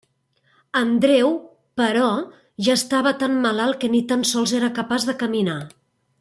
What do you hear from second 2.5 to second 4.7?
ja estava tan malalt que ni tan sols